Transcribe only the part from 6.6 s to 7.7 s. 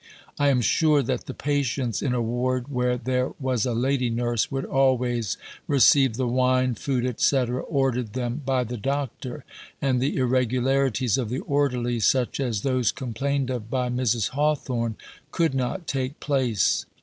food, etc.,